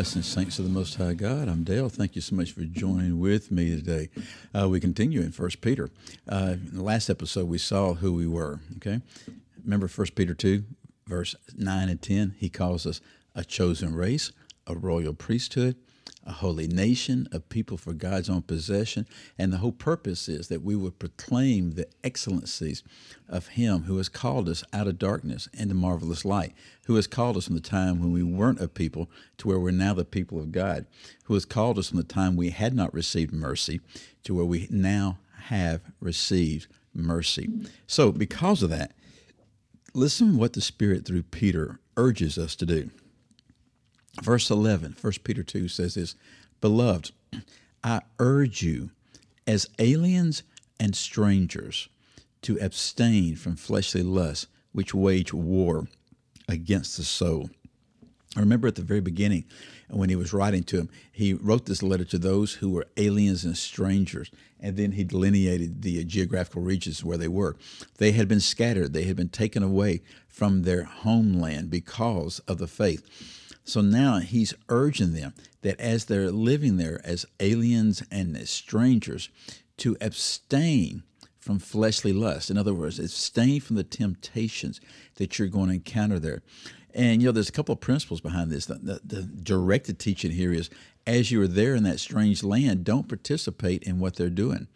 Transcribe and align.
Blessings, 0.00 0.26
saints 0.26 0.58
of 0.58 0.64
the 0.64 0.70
Most 0.70 0.94
High 0.94 1.12
God. 1.12 1.46
I'm 1.46 1.62
Dale. 1.62 1.90
Thank 1.90 2.16
you 2.16 2.22
so 2.22 2.34
much 2.34 2.52
for 2.52 2.62
joining 2.62 3.20
with 3.20 3.50
me 3.50 3.76
today. 3.76 4.08
Uh, 4.58 4.66
we 4.66 4.80
continue 4.80 5.20
in 5.20 5.30
First 5.30 5.60
Peter. 5.60 5.90
Uh, 6.26 6.54
in 6.54 6.76
the 6.76 6.82
last 6.82 7.10
episode, 7.10 7.46
we 7.46 7.58
saw 7.58 7.92
who 7.92 8.14
we 8.14 8.26
were. 8.26 8.60
Okay, 8.76 9.02
remember 9.62 9.88
First 9.88 10.14
Peter 10.14 10.32
two, 10.32 10.64
verse 11.06 11.34
nine 11.54 11.90
and 11.90 12.00
ten. 12.00 12.34
He 12.38 12.48
calls 12.48 12.86
us 12.86 13.02
a 13.34 13.44
chosen 13.44 13.94
race, 13.94 14.32
a 14.66 14.74
royal 14.74 15.12
priesthood, 15.12 15.76
a 16.26 16.32
holy 16.32 16.66
nation, 16.66 17.26
a 17.32 17.40
people 17.40 17.76
for 17.76 17.92
God's 17.92 18.28
own 18.28 18.42
possession. 18.42 19.06
And 19.38 19.52
the 19.52 19.58
whole 19.58 19.72
purpose 19.72 20.28
is 20.28 20.48
that 20.48 20.62
we 20.62 20.76
would 20.76 20.98
proclaim 20.98 21.72
the 21.72 21.88
excellencies 22.04 22.82
of 23.28 23.48
Him 23.48 23.84
who 23.84 23.96
has 23.96 24.08
called 24.08 24.48
us 24.48 24.62
out 24.72 24.86
of 24.86 24.98
darkness 24.98 25.48
into 25.54 25.74
marvelous 25.74 26.24
light, 26.24 26.52
who 26.86 26.96
has 26.96 27.06
called 27.06 27.36
us 27.36 27.46
from 27.46 27.54
the 27.54 27.60
time 27.60 28.00
when 28.00 28.12
we 28.12 28.22
weren't 28.22 28.60
a 28.60 28.68
people 28.68 29.10
to 29.38 29.48
where 29.48 29.58
we're 29.58 29.70
now 29.70 29.94
the 29.94 30.04
people 30.04 30.38
of 30.38 30.52
God, 30.52 30.86
who 31.24 31.34
has 31.34 31.44
called 31.44 31.78
us 31.78 31.88
from 31.88 31.96
the 31.96 32.04
time 32.04 32.36
we 32.36 32.50
had 32.50 32.74
not 32.74 32.92
received 32.92 33.32
mercy 33.32 33.80
to 34.24 34.34
where 34.34 34.44
we 34.44 34.68
now 34.70 35.18
have 35.44 35.80
received 36.00 36.66
mercy. 36.94 37.48
So, 37.86 38.12
because 38.12 38.62
of 38.62 38.70
that, 38.70 38.92
listen 39.94 40.36
what 40.36 40.52
the 40.52 40.60
Spirit 40.60 41.06
through 41.06 41.24
Peter 41.24 41.80
urges 41.96 42.38
us 42.38 42.54
to 42.56 42.66
do. 42.66 42.90
Verse 44.22 44.50
11, 44.50 44.96
1 45.00 45.12
Peter 45.24 45.42
2 45.42 45.68
says 45.68 45.94
this 45.94 46.14
Beloved, 46.60 47.12
I 47.82 48.02
urge 48.18 48.62
you 48.62 48.90
as 49.46 49.68
aliens 49.78 50.42
and 50.78 50.94
strangers 50.94 51.88
to 52.42 52.58
abstain 52.58 53.36
from 53.36 53.56
fleshly 53.56 54.02
lusts 54.02 54.46
which 54.72 54.94
wage 54.94 55.32
war 55.32 55.88
against 56.48 56.96
the 56.96 57.04
soul. 57.04 57.50
I 58.36 58.40
remember 58.40 58.68
at 58.68 58.76
the 58.76 58.82
very 58.82 59.00
beginning 59.00 59.44
when 59.88 60.08
he 60.08 60.14
was 60.14 60.32
writing 60.32 60.62
to 60.64 60.78
him, 60.78 60.88
he 61.10 61.34
wrote 61.34 61.66
this 61.66 61.82
letter 61.82 62.04
to 62.04 62.18
those 62.18 62.54
who 62.54 62.70
were 62.70 62.86
aliens 62.96 63.44
and 63.44 63.56
strangers, 63.56 64.30
and 64.60 64.76
then 64.76 64.92
he 64.92 65.02
delineated 65.02 65.82
the 65.82 66.04
geographical 66.04 66.62
regions 66.62 67.04
where 67.04 67.18
they 67.18 67.26
were. 67.26 67.56
They 67.98 68.12
had 68.12 68.28
been 68.28 68.40
scattered, 68.40 68.92
they 68.92 69.04
had 69.04 69.16
been 69.16 69.30
taken 69.30 69.64
away 69.64 70.02
from 70.28 70.62
their 70.62 70.84
homeland 70.84 71.70
because 71.70 72.38
of 72.40 72.58
the 72.58 72.68
faith. 72.68 73.02
So 73.70 73.80
now 73.80 74.18
he's 74.18 74.52
urging 74.68 75.12
them 75.12 75.32
that 75.62 75.78
as 75.78 76.06
they're 76.06 76.32
living 76.32 76.76
there 76.76 77.00
as 77.04 77.24
aliens 77.38 78.02
and 78.10 78.36
as 78.36 78.50
strangers, 78.50 79.28
to 79.78 79.96
abstain 80.00 81.04
from 81.38 81.58
fleshly 81.58 82.12
lust. 82.12 82.50
In 82.50 82.58
other 82.58 82.74
words, 82.74 82.98
abstain 82.98 83.60
from 83.60 83.76
the 83.76 83.84
temptations 83.84 84.80
that 85.14 85.38
you're 85.38 85.48
going 85.48 85.68
to 85.68 85.74
encounter 85.74 86.18
there. 86.18 86.42
And 86.92 87.22
you 87.22 87.28
know, 87.28 87.32
there's 87.32 87.48
a 87.48 87.52
couple 87.52 87.72
of 87.72 87.80
principles 87.80 88.20
behind 88.20 88.50
this. 88.50 88.66
The, 88.66 88.74
the, 88.74 89.00
the, 89.04 89.22
directed 89.22 90.00
teaching 90.00 90.32
here 90.32 90.52
is 90.52 90.68
as 91.06 91.30
you 91.30 91.40
are 91.40 91.48
there 91.48 91.76
in 91.76 91.84
that 91.84 92.00
strange 92.00 92.42
land, 92.42 92.84
don't 92.84 93.08
participate 93.08 93.84
in 93.84 94.00
what 94.00 94.16
they're 94.16 94.28
doing. 94.28 94.66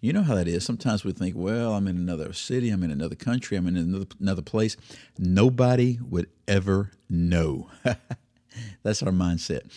You 0.00 0.12
know 0.12 0.22
how 0.22 0.36
that 0.36 0.48
is. 0.48 0.64
Sometimes 0.64 1.04
we 1.04 1.12
think, 1.12 1.34
well, 1.36 1.74
I'm 1.74 1.88
in 1.88 1.96
another 1.96 2.32
city, 2.32 2.70
I'm 2.70 2.84
in 2.84 2.92
another 2.92 3.16
country, 3.16 3.56
I'm 3.56 3.66
in 3.66 3.76
another, 3.76 4.06
another 4.20 4.42
place. 4.42 4.76
Nobody 5.18 5.98
would 6.08 6.30
ever 6.46 6.92
know. 7.10 7.68
That's 8.82 9.02
our 9.02 9.12
mindset. 9.12 9.70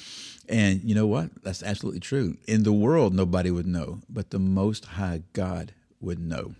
And 0.49 0.81
you 0.83 0.95
know 0.95 1.07
what? 1.07 1.29
That's 1.43 1.63
absolutely 1.63 1.99
true. 1.99 2.37
In 2.47 2.63
the 2.63 2.73
world, 2.73 3.13
nobody 3.13 3.51
would 3.51 3.67
know, 3.67 3.99
but 4.09 4.29
the 4.29 4.39
Most 4.39 4.85
High 4.85 5.23
God 5.33 5.73
would 5.99 6.19
know. 6.19 6.55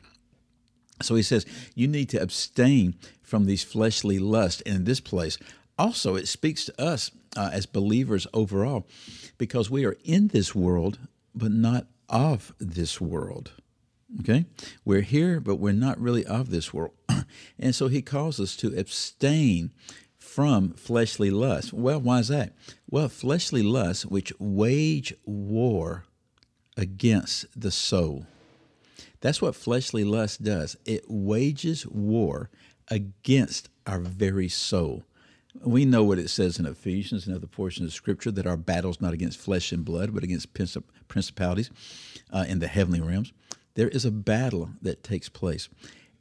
So 1.01 1.15
he 1.15 1.23
says, 1.23 1.45
you 1.75 1.87
need 1.87 2.09
to 2.09 2.21
abstain 2.21 2.95
from 3.21 3.45
these 3.45 3.63
fleshly 3.63 4.19
lusts. 4.19 4.61
And 4.65 4.75
in 4.75 4.83
this 4.85 4.99
place, 4.99 5.37
also, 5.77 6.15
it 6.15 6.27
speaks 6.27 6.65
to 6.65 6.81
us 6.81 7.11
uh, 7.35 7.51
as 7.53 7.65
believers 7.65 8.25
overall, 8.33 8.87
because 9.37 9.69
we 9.69 9.85
are 9.85 9.95
in 10.03 10.29
this 10.29 10.55
world, 10.55 10.97
but 11.35 11.51
not 11.51 11.85
of 12.09 12.53
this 12.59 12.99
world. 12.99 13.51
Okay? 14.21 14.45
We're 14.83 15.01
here, 15.01 15.39
but 15.39 15.57
we're 15.57 15.73
not 15.73 15.99
really 15.99 16.25
of 16.25 16.49
this 16.49 16.73
world. 16.73 16.93
and 17.59 17.75
so 17.75 17.87
he 17.87 18.01
calls 18.01 18.39
us 18.39 18.55
to 18.57 18.77
abstain 18.77 19.71
from 20.37 20.69
fleshly 20.73 21.31
lust. 21.31 21.73
Well, 21.73 21.99
why 21.99 22.19
is 22.19 22.27
that? 22.27 22.53
Well, 22.91 23.09
fleshly 23.09 23.63
lust, 23.63 24.05
which 24.05 24.31
wage 24.37 25.11
war 25.25 26.03
against 26.77 27.47
the 27.59 27.71
soul. 27.71 28.27
That's 29.19 29.41
what 29.41 29.55
fleshly 29.55 30.03
lust 30.03 30.43
does. 30.43 30.77
It 30.85 31.05
wages 31.07 31.87
war 31.87 32.51
against 32.87 33.69
our 33.87 33.97
very 33.97 34.47
soul. 34.47 35.05
We 35.65 35.85
know 35.85 36.03
what 36.03 36.19
it 36.19 36.29
says 36.29 36.59
in 36.59 36.67
Ephesians 36.67 37.25
and 37.25 37.35
other 37.35 37.47
portions 37.47 37.87
of 37.87 37.95
Scripture 37.95 38.29
that 38.29 38.45
our 38.45 38.57
battle 38.57 38.91
is 38.91 39.01
not 39.01 39.13
against 39.13 39.39
flesh 39.39 39.71
and 39.71 39.83
blood, 39.83 40.13
but 40.13 40.23
against 40.23 40.53
principalities 41.07 41.71
uh, 42.31 42.45
in 42.47 42.59
the 42.59 42.67
heavenly 42.67 43.01
realms. 43.01 43.33
There 43.73 43.89
is 43.89 44.05
a 44.05 44.11
battle 44.11 44.69
that 44.83 45.01
takes 45.01 45.29
place. 45.29 45.67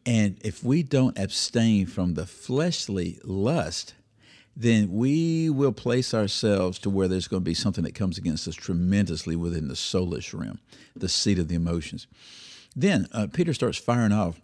And 0.06 0.38
if 0.42 0.64
we 0.64 0.82
don't 0.82 1.18
abstain 1.18 1.84
from 1.84 2.14
the 2.14 2.24
fleshly 2.24 3.18
lust, 3.22 3.92
then 4.56 4.90
we 4.90 5.50
will 5.50 5.72
place 5.72 6.14
ourselves 6.14 6.78
to 6.78 6.88
where 6.88 7.08
there's 7.08 7.28
going 7.28 7.42
to 7.42 7.48
be 7.48 7.54
something 7.54 7.84
that 7.84 7.94
comes 7.94 8.16
against 8.16 8.48
us 8.48 8.54
tremendously 8.54 9.36
within 9.36 9.68
the 9.68 9.74
soulish 9.74 10.32
realm, 10.32 10.58
the 10.96 11.10
seat 11.10 11.38
of 11.38 11.48
the 11.48 11.54
emotions. 11.54 12.06
Then 12.74 13.06
uh, 13.12 13.26
Peter 13.30 13.52
starts 13.52 13.76
firing 13.76 14.12
off 14.12 14.40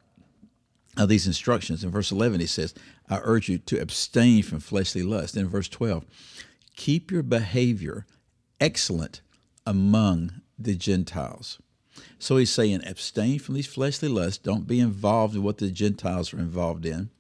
uh, 0.99 1.07
these 1.07 1.27
instructions. 1.27 1.83
In 1.83 1.91
verse 1.91 2.13
11, 2.13 2.41
he 2.41 2.47
says, 2.47 2.75
I 3.09 3.21
urge 3.23 3.49
you 3.49 3.57
to 3.59 3.81
abstain 3.81 4.43
from 4.43 4.61
fleshly 4.61 5.03
lust. 5.03 5.35
Then 5.35 5.45
In 5.45 5.51
verse 5.51 5.69
12, 5.69 6.05
keep 6.77 7.11
your 7.11 7.23
behavior 7.23 8.07
excellent 8.61 9.23
among 9.67 10.43
the 10.59 10.75
Gentiles. 10.75 11.59
So 12.19 12.37
he's 12.37 12.51
saying, 12.51 12.83
abstain 12.87 13.39
from 13.39 13.55
these 13.55 13.67
fleshly 13.67 14.09
lusts. 14.09 14.39
Don't 14.39 14.67
be 14.67 14.81
involved 14.81 15.35
in 15.35 15.43
what 15.43 15.59
the 15.59 15.71
Gentiles 15.71 16.33
are 16.33 16.39
involved 16.39 16.87
in. 16.87 17.11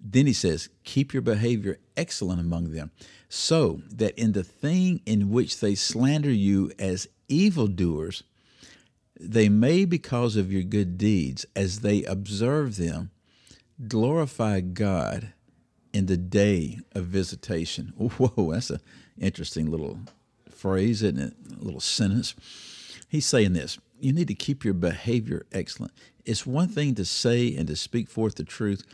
Then 0.00 0.26
he 0.26 0.32
says, 0.32 0.68
keep 0.84 1.12
your 1.12 1.22
behavior 1.22 1.78
excellent 1.96 2.40
among 2.40 2.72
them, 2.72 2.92
so 3.28 3.82
that 3.90 4.18
in 4.18 4.32
the 4.32 4.44
thing 4.44 5.00
in 5.04 5.30
which 5.30 5.60
they 5.60 5.74
slander 5.74 6.30
you 6.30 6.70
as 6.78 7.08
evildoers, 7.28 8.22
they 9.20 9.48
may, 9.48 9.84
because 9.84 10.36
of 10.36 10.52
your 10.52 10.62
good 10.62 10.96
deeds, 10.96 11.44
as 11.56 11.80
they 11.80 12.04
observe 12.04 12.76
them, 12.76 13.10
glorify 13.88 14.60
God 14.60 15.32
in 15.92 16.06
the 16.06 16.16
day 16.16 16.78
of 16.92 17.06
visitation. 17.06 17.92
Whoa, 17.96 18.52
that's 18.52 18.70
an 18.70 18.80
interesting 19.18 19.70
little 19.70 19.98
phrase, 20.48 21.02
isn't 21.02 21.18
it? 21.18 21.34
A 21.60 21.64
little 21.64 21.80
sentence. 21.80 22.34
He's 23.08 23.26
saying 23.26 23.54
this 23.54 23.78
you 24.00 24.12
need 24.12 24.28
to 24.28 24.34
keep 24.34 24.64
your 24.64 24.74
behavior 24.74 25.44
excellent. 25.52 25.92
It's 26.24 26.46
one 26.46 26.68
thing 26.68 26.94
to 26.96 27.04
say 27.04 27.54
and 27.56 27.66
to 27.66 27.76
speak 27.76 28.08
forth 28.08 28.36
the 28.36 28.44
truth, 28.44 28.84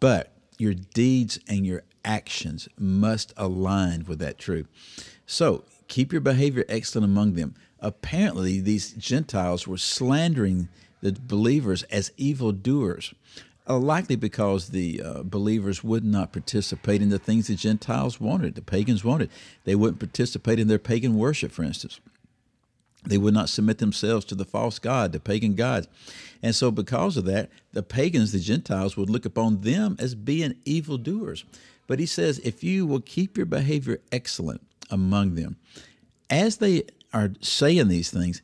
but 0.00 0.31
your 0.62 0.74
deeds 0.74 1.38
and 1.48 1.66
your 1.66 1.82
actions 2.04 2.68
must 2.78 3.32
align 3.36 4.04
with 4.06 4.18
that 4.20 4.38
truth. 4.38 4.66
So 5.26 5.64
keep 5.88 6.12
your 6.12 6.20
behavior 6.20 6.64
excellent 6.68 7.04
among 7.04 7.34
them. 7.34 7.54
Apparently, 7.80 8.60
these 8.60 8.92
Gentiles 8.92 9.66
were 9.66 9.76
slandering 9.76 10.68
the 11.00 11.12
believers 11.12 11.82
as 11.84 12.12
evildoers. 12.16 13.12
Uh, 13.68 13.78
likely 13.78 14.16
because 14.16 14.70
the 14.70 15.00
uh, 15.00 15.22
believers 15.22 15.84
would 15.84 16.04
not 16.04 16.32
participate 16.32 17.00
in 17.00 17.10
the 17.10 17.18
things 17.18 17.46
the 17.46 17.54
Gentiles 17.54 18.20
wanted, 18.20 18.56
the 18.56 18.62
pagans 18.62 19.04
wanted. 19.04 19.30
They 19.62 19.76
wouldn't 19.76 20.00
participate 20.00 20.58
in 20.58 20.66
their 20.66 20.80
pagan 20.80 21.16
worship, 21.16 21.52
for 21.52 21.62
instance. 21.62 22.00
They 23.04 23.18
would 23.18 23.34
not 23.34 23.48
submit 23.48 23.78
themselves 23.78 24.24
to 24.26 24.34
the 24.34 24.44
false 24.44 24.78
God, 24.78 25.12
the 25.12 25.20
pagan 25.20 25.54
gods. 25.54 25.88
And 26.42 26.54
so, 26.54 26.70
because 26.70 27.16
of 27.16 27.24
that, 27.26 27.50
the 27.72 27.82
pagans, 27.82 28.32
the 28.32 28.38
Gentiles, 28.38 28.96
would 28.96 29.10
look 29.10 29.24
upon 29.24 29.62
them 29.62 29.96
as 29.98 30.14
being 30.14 30.56
evildoers. 30.64 31.44
But 31.86 31.98
he 31.98 32.06
says, 32.06 32.38
if 32.40 32.62
you 32.62 32.86
will 32.86 33.00
keep 33.00 33.36
your 33.36 33.46
behavior 33.46 34.00
excellent 34.12 34.60
among 34.90 35.34
them, 35.34 35.56
as 36.30 36.58
they 36.58 36.84
are 37.12 37.32
saying 37.40 37.88
these 37.88 38.10
things, 38.10 38.42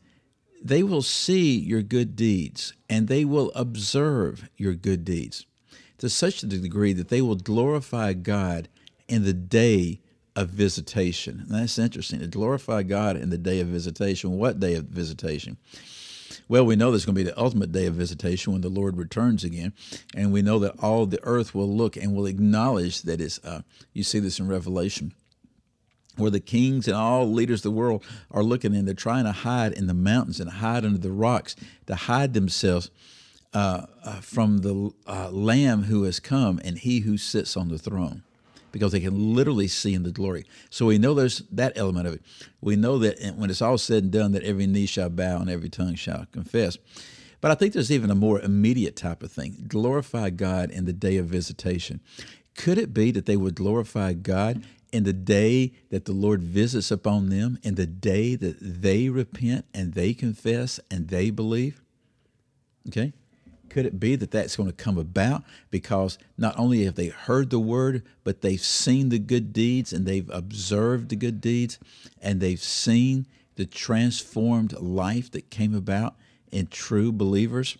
they 0.62 0.82
will 0.82 1.02
see 1.02 1.56
your 1.56 1.82
good 1.82 2.16
deeds 2.16 2.72
and 2.90 3.06
they 3.06 3.24
will 3.24 3.52
observe 3.54 4.48
your 4.56 4.74
good 4.74 5.04
deeds 5.04 5.46
to 5.98 6.08
such 6.08 6.42
a 6.42 6.46
degree 6.46 6.92
that 6.92 7.08
they 7.08 7.22
will 7.22 7.36
glorify 7.36 8.12
God 8.12 8.68
in 9.08 9.24
the 9.24 9.32
day 9.32 10.00
of 10.38 10.50
visitation. 10.50 11.40
And 11.40 11.50
that's 11.50 11.80
interesting. 11.80 12.20
To 12.20 12.28
glorify 12.28 12.84
God 12.84 13.16
in 13.16 13.30
the 13.30 13.36
day 13.36 13.58
of 13.58 13.66
visitation. 13.66 14.38
What 14.38 14.60
day 14.60 14.76
of 14.76 14.84
visitation? 14.84 15.56
Well, 16.48 16.64
we 16.64 16.76
know 16.76 16.92
there's 16.92 17.04
going 17.04 17.16
to 17.16 17.24
be 17.24 17.28
the 17.28 17.38
ultimate 17.38 17.72
day 17.72 17.86
of 17.86 17.94
visitation 17.94 18.52
when 18.52 18.62
the 18.62 18.68
Lord 18.68 18.96
returns 18.96 19.42
again, 19.42 19.72
and 20.14 20.32
we 20.32 20.40
know 20.40 20.60
that 20.60 20.78
all 20.80 21.06
the 21.06 21.18
earth 21.24 21.56
will 21.56 21.68
look 21.68 21.96
and 21.96 22.14
will 22.14 22.26
acknowledge 22.26 23.02
that 23.02 23.20
it's. 23.20 23.44
Uh, 23.44 23.62
you 23.92 24.04
see 24.04 24.20
this 24.20 24.38
in 24.38 24.46
Revelation 24.46 25.12
where 26.16 26.30
the 26.30 26.40
kings 26.40 26.86
and 26.86 26.96
all 26.96 27.30
leaders 27.30 27.60
of 27.60 27.64
the 27.64 27.78
world 27.78 28.04
are 28.30 28.42
looking 28.42 28.74
and 28.74 28.86
they're 28.86 28.94
trying 28.94 29.24
to 29.24 29.32
hide 29.32 29.72
in 29.72 29.86
the 29.86 29.94
mountains 29.94 30.40
and 30.40 30.50
hide 30.50 30.84
under 30.84 30.98
the 30.98 31.12
rocks 31.12 31.54
to 31.86 31.94
hide 31.94 32.34
themselves 32.34 32.90
uh, 33.54 33.86
uh, 34.04 34.20
from 34.20 34.58
the 34.58 34.90
uh, 35.06 35.30
Lamb 35.30 35.84
who 35.84 36.02
has 36.02 36.18
come 36.18 36.60
and 36.64 36.78
he 36.78 37.00
who 37.00 37.16
sits 37.16 37.56
on 37.56 37.68
the 37.68 37.78
throne 37.78 38.24
because 38.72 38.92
they 38.92 39.00
can 39.00 39.34
literally 39.34 39.68
see 39.68 39.94
in 39.94 40.02
the 40.02 40.10
glory. 40.10 40.44
So 40.70 40.86
we 40.86 40.98
know 40.98 41.14
there's 41.14 41.38
that 41.52 41.72
element 41.76 42.06
of 42.06 42.14
it. 42.14 42.22
We 42.60 42.76
know 42.76 42.98
that 42.98 43.34
when 43.36 43.50
it's 43.50 43.62
all 43.62 43.78
said 43.78 44.02
and 44.04 44.12
done, 44.12 44.32
that 44.32 44.42
every 44.42 44.66
knee 44.66 44.86
shall 44.86 45.08
bow 45.10 45.40
and 45.40 45.50
every 45.50 45.68
tongue 45.68 45.94
shall 45.94 46.26
confess. 46.32 46.78
But 47.40 47.50
I 47.50 47.54
think 47.54 47.72
there's 47.72 47.92
even 47.92 48.10
a 48.10 48.16
more 48.16 48.40
immediate 48.40 48.96
type 48.96 49.22
of 49.22 49.30
thing 49.30 49.64
glorify 49.68 50.30
God 50.30 50.70
in 50.70 50.84
the 50.84 50.92
day 50.92 51.16
of 51.18 51.26
visitation. 51.26 52.00
Could 52.56 52.78
it 52.78 52.92
be 52.92 53.12
that 53.12 53.26
they 53.26 53.36
would 53.36 53.54
glorify 53.54 54.12
God 54.12 54.64
in 54.92 55.04
the 55.04 55.12
day 55.12 55.72
that 55.90 56.06
the 56.06 56.12
Lord 56.12 56.42
visits 56.42 56.90
upon 56.90 57.28
them, 57.28 57.58
in 57.62 57.76
the 57.76 57.86
day 57.86 58.34
that 58.34 58.56
they 58.60 59.08
repent 59.08 59.66
and 59.72 59.94
they 59.94 60.14
confess 60.14 60.80
and 60.90 61.08
they 61.08 61.30
believe? 61.30 61.80
Okay? 62.88 63.12
Could 63.68 63.86
it 63.86 64.00
be 64.00 64.16
that 64.16 64.30
that's 64.30 64.56
going 64.56 64.68
to 64.68 64.74
come 64.74 64.98
about 64.98 65.44
because 65.70 66.18
not 66.36 66.58
only 66.58 66.84
have 66.84 66.94
they 66.94 67.08
heard 67.08 67.50
the 67.50 67.58
word, 67.58 68.02
but 68.24 68.40
they've 68.40 68.60
seen 68.60 69.08
the 69.08 69.18
good 69.18 69.52
deeds 69.52 69.92
and 69.92 70.06
they've 70.06 70.28
observed 70.30 71.08
the 71.08 71.16
good 71.16 71.40
deeds 71.40 71.78
and 72.20 72.40
they've 72.40 72.62
seen 72.62 73.26
the 73.56 73.66
transformed 73.66 74.72
life 74.80 75.30
that 75.32 75.50
came 75.50 75.74
about 75.74 76.14
in 76.50 76.66
true 76.66 77.12
believers? 77.12 77.76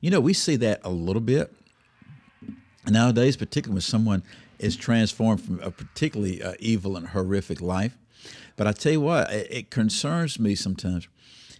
You 0.00 0.10
know, 0.10 0.20
we 0.20 0.32
see 0.32 0.56
that 0.56 0.80
a 0.84 0.90
little 0.90 1.22
bit 1.22 1.52
nowadays, 2.86 3.36
particularly 3.36 3.76
when 3.76 3.82
someone 3.82 4.22
is 4.58 4.76
transformed 4.76 5.42
from 5.42 5.60
a 5.60 5.70
particularly 5.70 6.42
uh, 6.42 6.54
evil 6.58 6.96
and 6.96 7.08
horrific 7.08 7.60
life. 7.60 7.96
But 8.56 8.66
I 8.66 8.72
tell 8.72 8.92
you 8.92 9.00
what, 9.00 9.30
it, 9.32 9.46
it 9.50 9.70
concerns 9.70 10.38
me 10.38 10.54
sometimes 10.54 11.08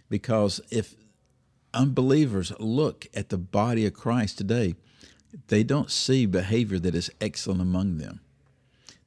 because 0.09 0.61
if 0.69 0.95
unbelievers 1.73 2.51
look 2.59 3.07
at 3.13 3.29
the 3.29 3.37
body 3.37 3.85
of 3.85 3.93
Christ 3.93 4.37
today, 4.37 4.75
they 5.47 5.63
don't 5.63 5.91
see 5.91 6.25
behavior 6.25 6.79
that 6.79 6.95
is 6.95 7.11
excellent 7.21 7.61
among 7.61 7.97
them. 7.97 8.19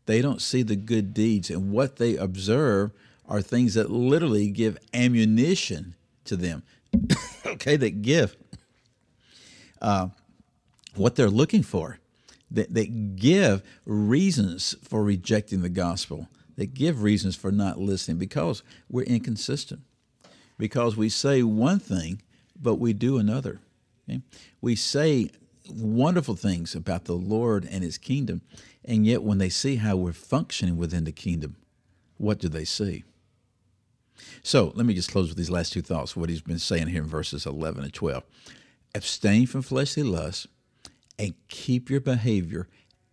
They 0.07 0.21
don't 0.21 0.43
see 0.43 0.63
the 0.63 0.77
good 0.77 1.15
deeds, 1.15 1.51
and 1.51 1.73
what 1.73 1.97
they 1.97 2.17
observe 2.17 2.93
are 3.27 3.41
things 3.41 3.75
that 3.75 3.91
literally 3.91 4.51
give 4.51 4.79
ammunition 4.93 5.95
to 6.25 6.37
them. 6.37 6.63
okay, 7.47 7.77
that 7.77 8.03
give 8.03 8.37
uh, 9.81 10.09
what 10.95 11.17
they're 11.17 11.31
looking 11.31 11.63
for 11.63 11.99
that, 12.55 12.73
that 12.75 13.17
give 13.17 13.63
reasons 13.85 14.75
for 14.83 15.03
rejecting 15.03 15.63
the 15.63 15.69
gospel, 15.69 16.29
that 16.57 16.75
give 16.75 17.03
reasons 17.03 17.37
for 17.37 17.51
not 17.51 17.79
listening 17.79 18.17
because 18.17 18.63
we're 18.89 19.03
inconsistent, 19.03 19.83
because 20.57 20.97
we 20.97 21.09
say 21.09 21.43
one 21.43 21.79
thing, 21.79 22.23
but 22.61 22.77
we 22.77 22.93
do 22.93 23.19
another. 23.19 23.61
Okay? 24.09 24.21
We 24.61 24.77
say 24.77 25.31
wonderful 25.71 26.37
things 26.37 26.75
about 26.75 27.05
the 27.05 27.15
Lord 27.15 27.67
and 27.71 27.83
His 27.83 27.99
kingdom, 27.99 28.43
and 28.85 29.07
yet 29.07 29.23
when 29.23 29.39
they 29.39 29.49
see 29.49 29.77
how 29.77 29.97
we're 29.97 30.13
functioning 30.13 30.77
within 30.77 31.05
the 31.05 31.13
kingdom, 31.13 31.57
what 32.19 32.39
do 32.39 32.49
they 32.49 32.65
see? 32.65 33.05
So 34.43 34.73
let 34.75 34.87
me 34.87 34.95
just 34.95 35.11
close 35.11 35.29
with 35.29 35.39
these 35.39 35.51
last 35.51 35.73
two 35.73 35.83
thoughts, 35.83 36.17
what 36.17 36.29
he's 36.29 36.41
been 36.41 36.59
saying 36.59 36.89
here 36.89 37.03
in 37.03 37.09
verses 37.09 37.47
11 37.47 37.85
and 37.85 37.93
12. 37.93 38.23
Abstain 38.95 39.47
from 39.47 39.63
fleshly 39.63 40.03
lusts 40.03 40.47
and 41.19 41.35
keep 41.49 41.91
your 41.91 42.01
behavior 42.01 42.69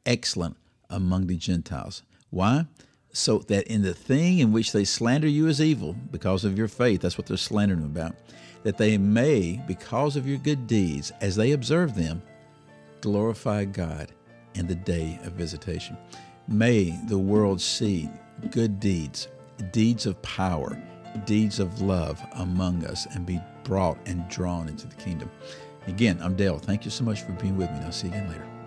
excellent 0.06 0.58
among 0.90 1.28
the 1.28 1.38
Gentiles. 1.38 2.04
Why? 2.30 2.66
So 3.14 3.40
that 3.40 3.68
in 3.68 3.82
the 3.82 3.94
thing 3.94 4.40
in 4.40 4.52
which 4.52 4.72
they 4.72 4.86
slander 4.86 5.28
you 5.28 5.48
as 5.48 5.60
evil 5.62 5.96
because 6.12 6.46
of 6.46 6.58
your 6.58 6.68
faith, 6.68 7.02
that's 7.02 7.18
what 7.18 7.28
they're 7.28 7.38
slandering 7.38 7.84
about, 7.84 8.16
that 8.64 8.78
they 8.78 8.98
may, 8.98 9.62
because 9.68 10.16
of 10.16 10.28
your 10.28 10.38
good 10.38 10.68
deeds, 10.68 11.12
as 11.22 11.36
they 11.36 11.52
observe 11.52 11.96
them, 11.96 12.22
glorify 13.02 13.66
God 13.66 14.12
in 14.56 14.68
the 14.68 14.76
day 14.76 15.20
of 15.24 15.34
visitation. 15.34 15.98
May 16.48 17.00
the 17.08 17.18
world 17.18 17.62
see 17.62 18.10
good 18.52 18.80
deeds, 18.80 19.28
deeds 19.72 20.06
of 20.06 20.22
power, 20.22 20.78
deeds 21.26 21.60
of 21.60 21.82
love 21.82 22.22
among 22.34 22.86
us, 22.86 23.06
and 23.14 23.26
be 23.26 23.40
brought 23.64 23.98
and 24.06 24.28
drawn 24.30 24.68
into 24.68 24.88
the 24.88 24.96
kingdom. 24.96 25.30
Again, 25.88 26.20
I'm 26.22 26.36
Dale. 26.36 26.60
Thank 26.60 26.86
you 26.86 26.92
so 26.92 27.04
much 27.04 27.22
for 27.22 27.32
being 27.34 27.58
with 27.58 27.72
me. 27.72 27.80
I'll 27.80 27.92
see 27.92 28.08
you 28.08 28.14
again 28.14 28.30
later. 28.30 28.61